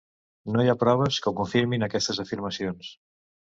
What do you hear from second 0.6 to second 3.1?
hi ha proves que confirmin aquestes afirmacions.